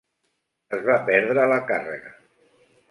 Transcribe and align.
Es 0.77 0.81
va 0.89 0.95
perdre 1.11 1.47
la 1.53 1.61
càrrega. 1.73 2.19